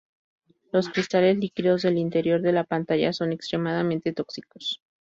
[0.71, 4.81] Los cristales líquidos del interior de la pantalla son extremadamente tóxicos.